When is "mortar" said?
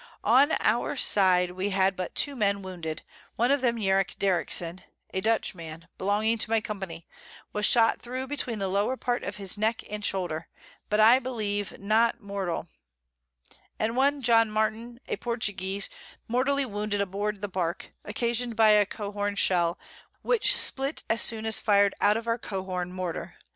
22.91-23.35